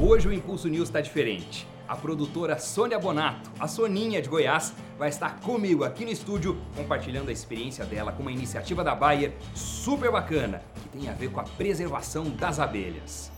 [0.00, 1.66] Hoje o Impulso News está diferente.
[1.88, 7.30] A produtora Sônia Bonato, a Soninha de Goiás, vai estar comigo aqui no estúdio compartilhando
[7.30, 11.40] a experiência dela com uma iniciativa da Bayer super bacana que tem a ver com
[11.40, 13.32] a preservação das abelhas.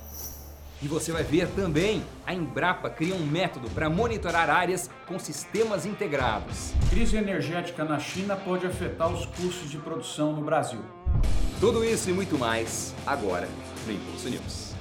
[0.82, 5.86] E você vai ver também a Embrapa cria um método para monitorar áreas com sistemas
[5.86, 6.74] integrados.
[6.90, 10.80] Crise energética na China pode afetar os custos de produção no Brasil.
[11.58, 13.48] Tudo isso e muito mais agora
[13.86, 14.79] no Impulso News.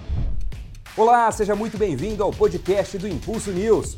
[0.98, 3.98] Olá, seja muito bem-vindo ao podcast do Impulso News.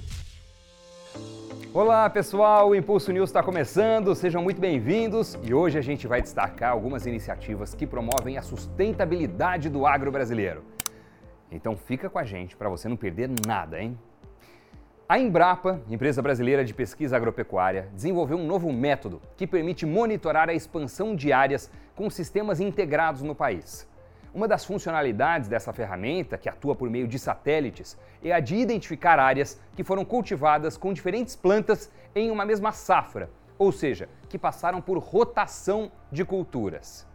[1.73, 6.21] Olá pessoal, o Impulso News está começando, sejam muito bem-vindos e hoje a gente vai
[6.21, 10.63] destacar algumas iniciativas que promovem a sustentabilidade do agro brasileiro.
[11.49, 13.97] Então fica com a gente para você não perder nada, hein?
[15.08, 20.53] A Embrapa, empresa brasileira de pesquisa agropecuária, desenvolveu um novo método que permite monitorar a
[20.53, 23.89] expansão de áreas com sistemas integrados no país.
[24.34, 29.20] Uma das funcionalidades dessa ferramenta, que atua por meio de satélites, é a de identificar
[29.20, 34.81] áreas que foram cultivadas com diferentes plantas em uma mesma safra, ou seja, que passaram
[34.81, 37.05] por rotação de culturas.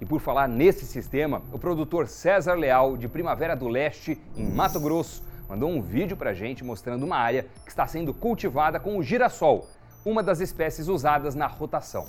[0.00, 4.80] E por falar nesse sistema, o produtor César Leal, de Primavera do Leste, em Mato
[4.80, 8.96] Grosso, mandou um vídeo para a gente mostrando uma área que está sendo cultivada com
[8.96, 9.68] o girassol,
[10.02, 12.06] uma das espécies usadas na rotação.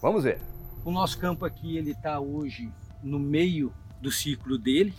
[0.00, 0.40] Vamos ver.
[0.84, 2.72] O nosso campo aqui ele está hoje
[3.02, 4.94] no meio do ciclo dele,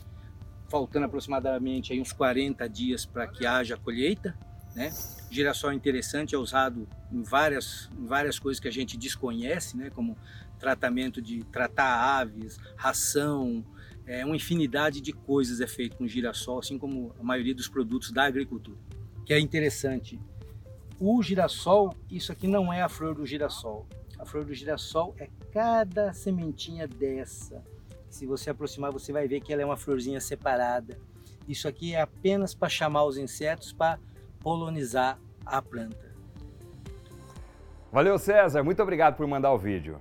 [0.67, 4.37] faltando aproximadamente aí uns 40 dias para que haja colheita.
[4.75, 4.93] Né?
[5.31, 9.89] Girassol é interessante, é usado em várias, em várias coisas que a gente desconhece, né?
[9.89, 10.17] como
[10.59, 13.65] tratamento de tratar aves, ração,
[14.05, 18.11] é, uma infinidade de coisas é feito com girassol, assim como a maioria dos produtos
[18.11, 18.79] da agricultura.
[19.23, 20.19] Que é interessante.
[20.99, 23.87] O girassol, isso aqui não é a flor do girassol.
[24.17, 27.63] A flor do girassol é cada sementinha dessa.
[28.09, 30.99] Se você aproximar, você vai ver que ela é uma florzinha separada.
[31.47, 33.99] Isso aqui é apenas para chamar os insetos para
[34.39, 36.09] polonizar a planta.
[37.91, 38.63] Valeu, César.
[38.63, 39.99] Muito obrigado por mandar o vídeo.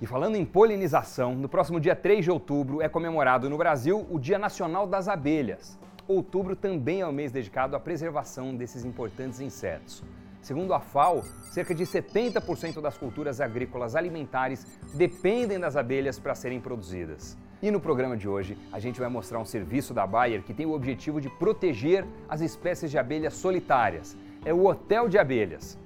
[0.00, 4.18] E falando em polinização, no próximo dia 3 de outubro é comemorado no Brasil o
[4.18, 5.78] Dia Nacional das Abelhas.
[6.06, 10.04] Outubro também é o mês dedicado à preservação desses importantes insetos.
[10.46, 14.64] Segundo a FAO, cerca de 70% das culturas agrícolas alimentares
[14.94, 17.36] dependem das abelhas para serem produzidas.
[17.60, 20.64] E no programa de hoje, a gente vai mostrar um serviço da Bayer que tem
[20.64, 24.16] o objetivo de proteger as espécies de abelhas solitárias.
[24.44, 25.76] É o Hotel de Abelhas.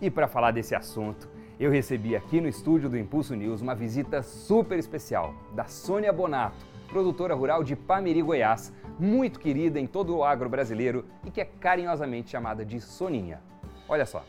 [0.00, 1.28] E para falar desse assunto,
[1.60, 6.64] eu recebi aqui no estúdio do Impulso News uma visita super especial da Sônia Bonato,
[6.88, 11.44] produtora rural de Pameri, Goiás, muito querida em todo o agro brasileiro e que é
[11.44, 13.46] carinhosamente chamada de Soninha.
[13.88, 14.24] Olha só.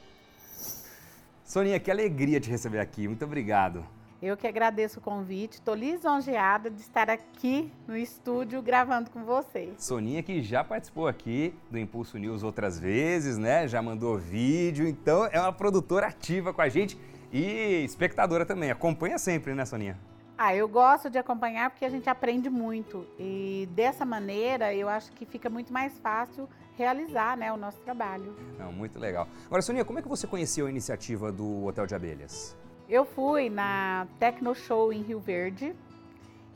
[1.44, 3.08] Soninha, que alegria te receber aqui.
[3.08, 3.86] Muito obrigado.
[4.22, 9.82] Eu que agradeço o convite, estou lisonjeada de estar aqui no estúdio gravando com vocês.
[9.82, 13.66] Soninha que já participou aqui do Impulso News outras vezes, né?
[13.66, 16.98] Já mandou vídeo, então é uma produtora ativa com a gente
[17.32, 18.72] e espectadora também.
[18.72, 19.98] Acompanha sempre, né, Soninha?
[20.38, 23.08] Ah, eu gosto de acompanhar porque a gente aprende muito.
[23.18, 26.48] E dessa maneira eu acho que fica muito mais fácil
[26.80, 28.34] realizar né, o nosso trabalho.
[28.58, 29.28] Não, muito legal.
[29.46, 32.56] Agora, Soninha, como é que você conheceu a iniciativa do Hotel de Abelhas?
[32.88, 35.76] Eu fui na Tecno Show em Rio Verde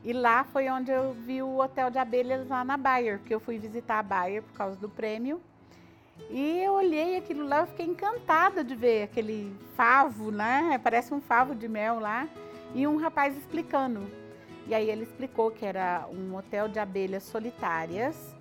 [0.01, 3.39] e lá foi onde eu vi o Hotel de Abelhas lá na Bayer, porque eu
[3.41, 5.41] fui visitar a Bayer por causa do prêmio.
[6.29, 10.79] E eu olhei aquilo lá, eu fiquei encantada de ver aquele favo, né?
[10.81, 12.29] Parece um favo de mel lá.
[12.73, 14.07] E um rapaz explicando.
[14.67, 18.32] E aí ele explicou que era um hotel de abelhas solitárias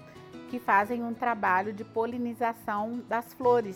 [0.53, 3.75] que fazem um trabalho de polinização das flores,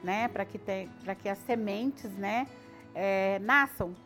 [0.00, 0.28] né?
[0.28, 2.46] Para que, que as sementes, né?
[2.94, 3.96] É, nasçam.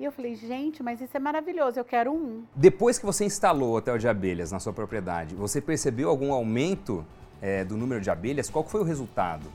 [0.00, 2.44] E eu falei, gente, mas isso é maravilhoso, eu quero um.
[2.56, 7.04] Depois que você instalou o hotel de abelhas na sua propriedade, você percebeu algum aumento
[7.42, 9.46] é, do número de abelhas, qual foi o resultado?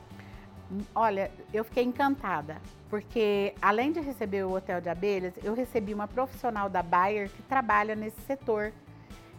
[0.94, 2.58] Olha, eu fiquei encantada,
[2.88, 7.42] porque além de receber o hotel de abelhas, eu recebi uma profissional da Bayer que
[7.42, 8.72] trabalha nesse setor.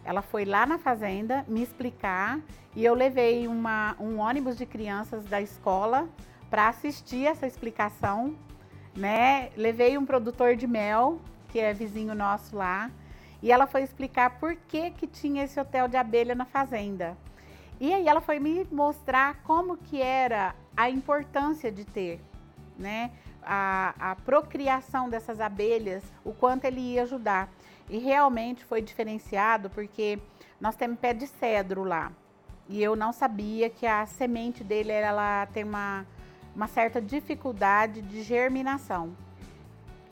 [0.04, 2.40] Ela foi lá na fazenda me explicar
[2.74, 6.08] e eu levei uma, um ônibus de crianças da escola
[6.50, 8.34] para assistir essa explicação,
[8.96, 9.50] né?
[9.56, 12.90] Levei um produtor de mel, que é vizinho nosso lá,
[13.42, 17.16] e ela foi explicar por que que tinha esse hotel de abelha na fazenda.
[17.80, 22.20] E aí ela foi me mostrar como que era a importância de ter,
[22.78, 23.10] né?
[23.42, 27.48] A, a procriação dessas abelhas, o quanto ele ia ajudar.
[27.88, 30.18] E realmente foi diferenciado porque
[30.60, 32.12] nós temos pé de cedro lá.
[32.68, 36.06] E eu não sabia que a semente dele ela tem uma,
[36.54, 39.14] uma certa dificuldade de germinação.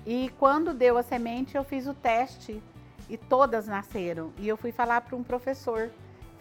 [0.05, 2.63] E quando deu a semente, eu fiz o teste
[3.09, 4.33] e todas nasceram.
[4.39, 5.91] E eu fui falar para um professor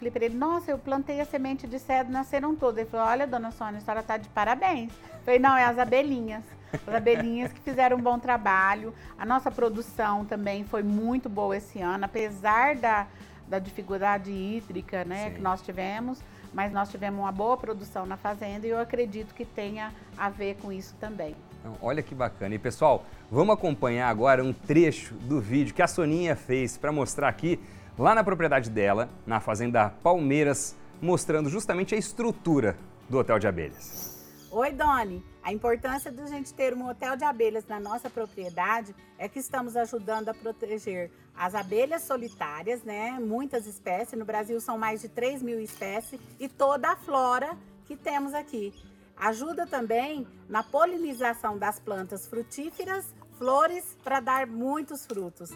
[0.00, 2.78] falei para ele, nossa, eu plantei a semente de cedro, nasceram todas.
[2.78, 4.90] Ele falou, olha, dona Sônia, a senhora está de parabéns.
[5.12, 6.42] Eu falei, não, é as abelhinhas.
[6.72, 8.94] As abelhinhas que fizeram um bom trabalho.
[9.18, 13.06] A nossa produção também foi muito boa esse ano, apesar da,
[13.46, 16.22] da dificuldade hídrica né, que nós tivemos,
[16.54, 20.56] mas nós tivemos uma boa produção na fazenda e eu acredito que tenha a ver
[20.62, 21.36] com isso também.
[21.60, 22.54] Então, olha que bacana.
[22.54, 27.28] E pessoal, vamos acompanhar agora um trecho do vídeo que a Soninha fez para mostrar
[27.28, 27.60] aqui,
[27.98, 32.76] lá na propriedade dela, na Fazenda Palmeiras, mostrando justamente a estrutura
[33.08, 34.10] do hotel de abelhas.
[34.50, 35.24] Oi, Doni.
[35.42, 39.38] A importância de a gente ter um hotel de abelhas na nossa propriedade é que
[39.38, 43.12] estamos ajudando a proteger as abelhas solitárias, né?
[43.18, 47.56] Muitas espécies, no Brasil são mais de 3 mil espécies, e toda a flora
[47.86, 48.74] que temos aqui.
[49.16, 55.50] Ajuda também na polinização das plantas frutíferas, flores para dar muitos frutos.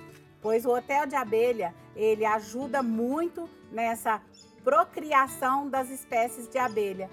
[0.45, 4.21] Pois o hotel de abelha, ele ajuda muito nessa
[4.63, 7.09] procriação das espécies de abelha.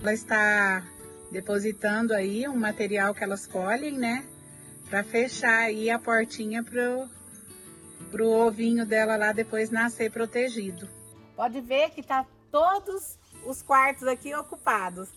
[0.00, 0.82] Ela está
[1.30, 4.24] depositando aí um material que elas colhem, né?
[4.88, 7.08] Para fechar aí a portinha pro,
[8.10, 10.88] pro ovinho dela lá depois nascer protegido.
[11.36, 13.16] Pode ver que tá todos
[13.46, 15.08] os quartos aqui ocupados.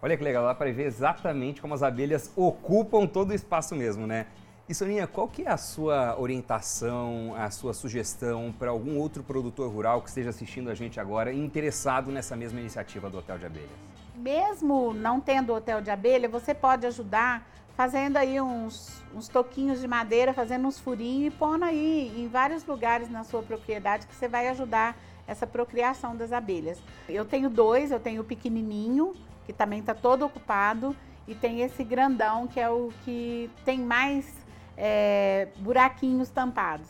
[0.00, 4.06] Olha que legal, dá para ver exatamente como as abelhas ocupam todo o espaço mesmo,
[4.06, 4.26] né?
[4.70, 9.68] E Soninha, qual que é a sua orientação, a sua sugestão para algum outro produtor
[9.68, 13.70] rural que esteja assistindo a gente agora interessado nessa mesma iniciativa do Hotel de Abelhas?
[14.14, 17.44] Mesmo não tendo hotel de abelha, você pode ajudar
[17.76, 22.64] fazendo aí uns, uns toquinhos de madeira, fazendo uns furinhos e pondo aí em vários
[22.64, 24.96] lugares na sua propriedade que você vai ajudar
[25.26, 26.80] essa procriação das abelhas.
[27.08, 29.16] Eu tenho dois, eu tenho o pequenininho,
[29.46, 30.94] que também está todo ocupado,
[31.26, 34.39] e tem esse grandão, que é o que tem mais
[34.80, 36.88] é, buraquinhos tampados.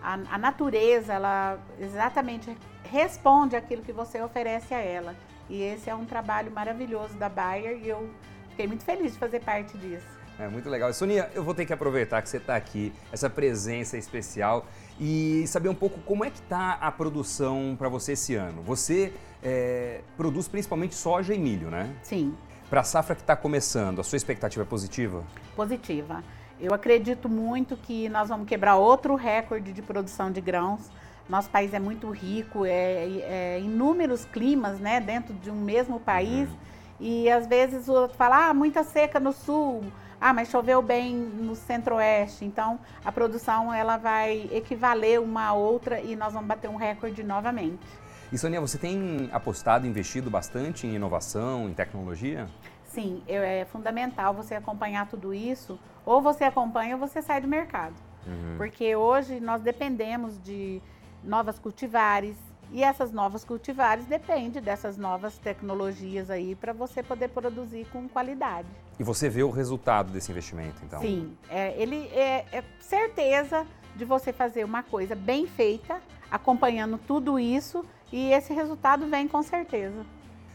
[0.00, 5.16] A, a natureza, ela exatamente responde aquilo que você oferece a ela.
[5.50, 8.08] E esse é um trabalho maravilhoso da Bayer e eu
[8.50, 10.06] fiquei muito feliz de fazer parte disso.
[10.38, 10.92] É muito legal.
[10.92, 14.66] Sonia, eu vou ter que aproveitar que você está aqui, essa presença especial
[14.98, 18.62] e saber um pouco como é que está a produção para você esse ano.
[18.62, 21.94] Você é, produz principalmente soja e milho, né?
[22.02, 22.36] Sim.
[22.68, 25.22] Para a safra que está começando, a sua expectativa é positiva?
[25.54, 26.24] Positiva.
[26.64, 30.90] Eu acredito muito que nós vamos quebrar outro recorde de produção de grãos.
[31.28, 36.48] Nosso país é muito rico, é, é inúmeros climas, né, dentro de um mesmo país.
[36.48, 36.56] Uhum.
[37.00, 39.84] E às vezes o outro fala, ah, muita seca no sul,
[40.18, 42.46] ah, mas choveu bem no centro-oeste.
[42.46, 47.22] Então, a produção ela vai equivaler uma a outra e nós vamos bater um recorde
[47.22, 47.86] novamente.
[48.32, 52.48] E Sonia, você tem apostado, investido bastante em inovação, em tecnologia?
[52.94, 55.78] Sim, é fundamental você acompanhar tudo isso.
[56.06, 57.94] Ou você acompanha ou você sai do mercado.
[58.26, 58.56] Uhum.
[58.56, 60.80] Porque hoje nós dependemos de
[61.22, 62.36] novas cultivares,
[62.72, 68.68] e essas novas cultivares dependem dessas novas tecnologias aí para você poder produzir com qualidade.
[68.98, 71.00] E você vê o resultado desse investimento, então?
[71.00, 76.00] Sim, é, ele é, é certeza de você fazer uma coisa bem feita,
[76.30, 80.04] acompanhando tudo isso e esse resultado vem com certeza.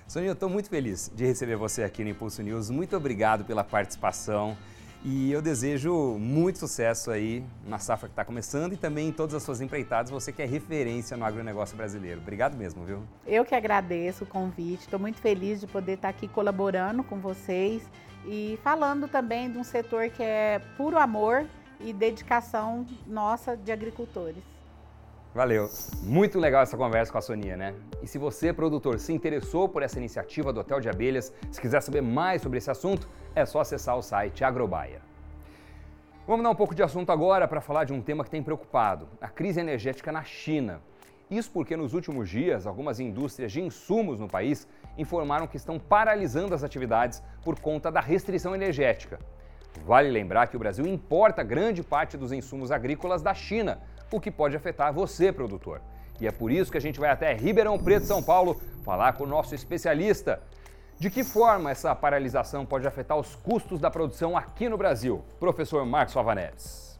[0.10, 2.72] Sonia, eu estou muito feliz de receber você aqui no Impulso News.
[2.72, 4.58] Muito obrigado pela participação.
[5.06, 9.36] E eu desejo muito sucesso aí na safra que está começando e também em todas
[9.36, 12.22] as suas empreitadas, você que é referência no agronegócio brasileiro.
[12.22, 13.04] Obrigado mesmo, viu?
[13.28, 17.84] Eu que agradeço o convite, estou muito feliz de poder estar aqui colaborando com vocês
[18.26, 21.46] e falando também de um setor que é puro amor
[21.80, 24.44] e dedicação nossa de agricultores.
[25.40, 25.70] Valeu.
[26.04, 27.74] Muito legal essa conversa com a Sonia, né?
[28.04, 31.82] E se você, produtor, se interessou por essa iniciativa do Hotel de Abelhas, se quiser
[31.82, 35.00] saber mais sobre esse assunto, é só acessar o site Agrobaia.
[36.28, 39.08] Vamos dar um pouco de assunto agora para falar de um tema que tem preocupado:
[39.22, 40.82] a crise energética na China.
[41.32, 44.68] Isso porque nos últimos dias, algumas indústrias de insumos no país
[44.98, 49.18] informaram que estão paralisando as atividades por conta da restrição energética.
[49.86, 53.80] Vale lembrar que o Brasil importa grande parte dos insumos agrícolas da China,
[54.12, 55.82] o que pode afetar você, produtor.
[56.20, 59.24] E é por isso que a gente vai até Ribeirão Preto, São Paulo, falar com
[59.24, 60.42] o nosso especialista.
[61.00, 65.24] De que forma essa paralisação pode afetar os custos da produção aqui no Brasil?
[65.40, 67.00] Professor Marcos Alvaneves.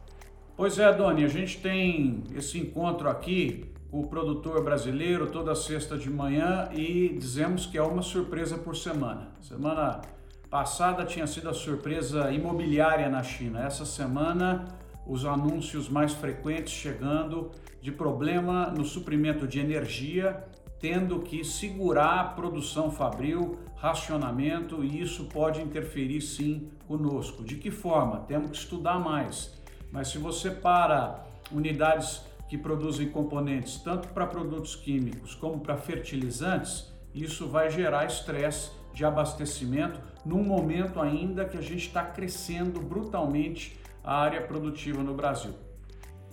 [0.56, 5.98] Pois é, Doni, a gente tem esse encontro aqui com o produtor brasileiro toda sexta
[5.98, 9.28] de manhã e dizemos que é uma surpresa por semana.
[9.40, 10.00] Semana
[10.48, 13.64] passada tinha sido a surpresa imobiliária na China.
[13.64, 14.66] Essa semana
[15.10, 17.50] os anúncios mais frequentes chegando
[17.82, 20.44] de problema no suprimento de energia,
[20.78, 27.42] tendo que segurar a produção fabril, racionamento, e isso pode interferir sim conosco.
[27.42, 28.20] De que forma?
[28.20, 29.60] Temos que estudar mais.
[29.90, 36.88] Mas se você para unidades que produzem componentes tanto para produtos químicos como para fertilizantes,
[37.12, 43.80] isso vai gerar estresse de abastecimento num momento ainda que a gente está crescendo brutalmente
[44.04, 45.54] a área produtiva no Brasil.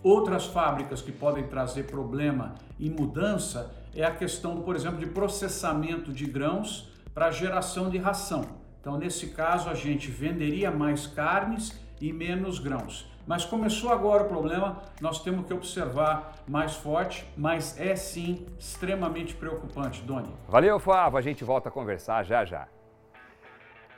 [0.04, 6.14] Outras fábricas que podem trazer problema e mudança é a questão, por exemplo, de processamento
[6.14, 8.46] de grãos para geração de ração.
[8.80, 13.12] Então, nesse caso, a gente venderia mais carnes e menos grãos.
[13.26, 19.36] Mas começou agora o problema, nós temos que observar mais forte, mas é sim extremamente
[19.36, 20.34] preocupante, Doni.
[20.48, 21.18] Valeu, Fábio.
[21.18, 22.68] A gente volta a conversar já já.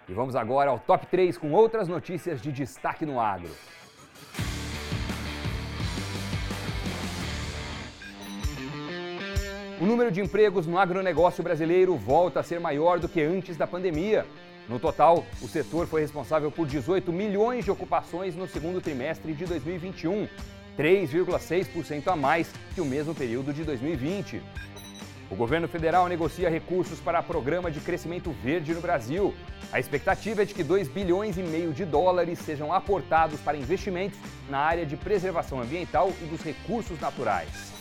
[0.09, 3.51] E vamos agora ao top 3 com outras notícias de destaque no agro.
[9.79, 13.67] O número de empregos no agronegócio brasileiro volta a ser maior do que antes da
[13.67, 14.25] pandemia.
[14.67, 19.45] No total, o setor foi responsável por 18 milhões de ocupações no segundo trimestre de
[19.45, 20.27] 2021,
[20.75, 24.41] 3,6% a mais que o mesmo período de 2020.
[25.29, 29.35] O governo federal negocia recursos para Programa de Crescimento Verde no Brasil.
[29.71, 34.17] A expectativa é de que 2 bilhões e meio de dólares sejam aportados para investimentos
[34.49, 37.71] na área de preservação ambiental e dos recursos naturais.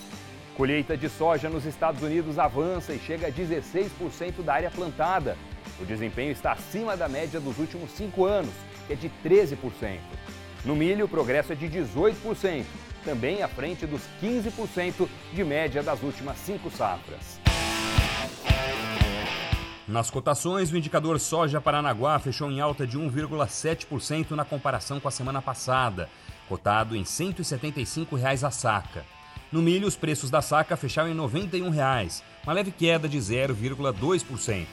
[0.55, 5.37] Colheita de soja nos Estados Unidos avança e chega a 16% da área plantada.
[5.81, 8.53] O desempenho está acima da média dos últimos cinco anos,
[8.87, 9.99] que é de 13%.
[10.67, 12.65] No milho, o progresso é de 18%,
[13.03, 17.48] também à frente dos 15% de média das últimas cinco safras.
[19.89, 25.11] Nas cotações, o indicador soja Paranaguá fechou em alta de 1,7% na comparação com a
[25.11, 26.11] semana passada,
[26.47, 29.07] cotado em 175 reais a saca.
[29.51, 34.67] No milho, os preços da saca fecharam em 91 reais, uma leve queda de 0,2%.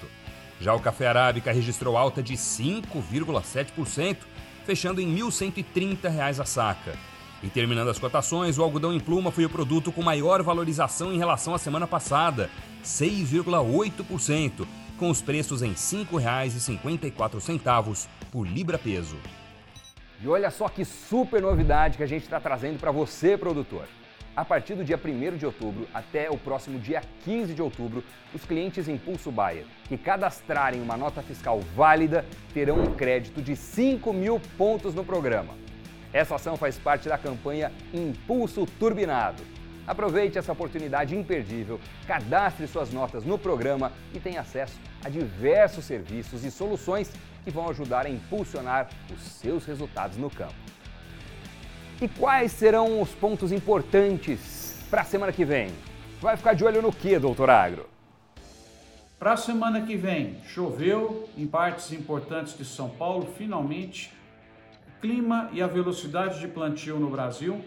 [0.60, 4.18] Já o café arábica registrou alta de 5,7%,
[4.66, 7.00] fechando em 1.130 reais a saca.
[7.42, 11.18] E terminando as cotações, o algodão em pluma foi o produto com maior valorização em
[11.18, 12.50] relação à semana passada,
[12.84, 19.18] 6,8%, com os preços em R$ 5,54 por libra-peso.
[20.22, 23.86] E olha só que super novidade que a gente está trazendo para você, produtor.
[24.36, 28.44] A partir do dia 1 de outubro até o próximo dia 15 de outubro, os
[28.44, 34.42] clientes Impulso Bayer que cadastrarem uma nota fiscal válida terão um crédito de 5 mil
[34.58, 35.54] pontos no programa.
[36.12, 39.42] Essa ação faz parte da campanha Impulso Turbinado.
[39.88, 46.44] Aproveite essa oportunidade imperdível, cadastre suas notas no programa e tenha acesso a diversos serviços
[46.44, 47.12] e soluções
[47.44, 50.56] que vão ajudar a impulsionar os seus resultados no campo.
[52.02, 55.70] E quais serão os pontos importantes para a semana que vem?
[56.20, 57.88] Vai ficar de olho no que, doutor Agro?
[59.20, 64.12] Para a semana que vem, choveu em partes importantes de São Paulo, finalmente.
[65.00, 67.64] Clima e a velocidade de plantio no Brasil,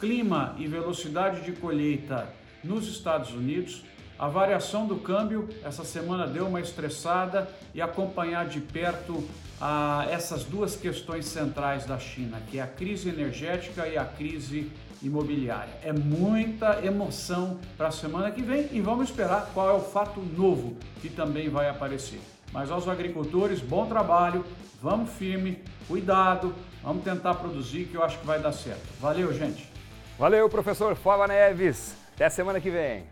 [0.00, 2.28] clima e velocidade de colheita
[2.62, 3.84] nos Estados Unidos.
[4.18, 9.24] A variação do câmbio essa semana deu uma estressada e acompanhar de perto
[9.60, 14.70] a essas duas questões centrais da China, que é a crise energética e a crise
[15.02, 15.72] imobiliária.
[15.82, 20.20] É muita emoção para a semana que vem e vamos esperar qual é o fato
[20.20, 22.20] novo que também vai aparecer.
[22.52, 24.44] Mas aos agricultores, bom trabalho,
[24.80, 25.58] vamos firme,
[25.88, 28.86] cuidado, vamos tentar produzir que eu acho que vai dar certo.
[29.00, 29.73] Valeu, gente.
[30.18, 31.94] Valeu, professor Fava Neves.
[32.14, 33.04] Até semana que vem.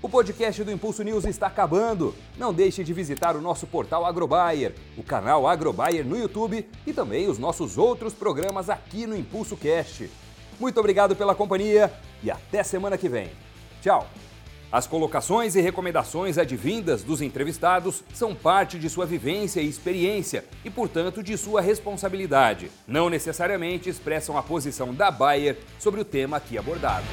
[0.00, 2.14] O podcast do Impulso News está acabando.
[2.38, 7.28] Não deixe de visitar o nosso portal Agrobayer, o canal Agrobayer no YouTube e também
[7.28, 10.08] os nossos outros programas aqui no Impulso Cast.
[10.60, 13.28] Muito obrigado pela companhia e até semana que vem.
[13.82, 14.06] Tchau!
[14.70, 20.70] As colocações e recomendações advindas dos entrevistados são parte de sua vivência e experiência e,
[20.70, 22.70] portanto, de sua responsabilidade.
[22.86, 27.06] Não necessariamente expressam a posição da Bayer sobre o tema aqui abordado.